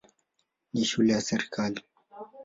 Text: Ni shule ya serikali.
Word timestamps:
Ni 0.73 0.83
shule 0.85 1.13
ya 1.13 1.21
serikali. 1.21 1.81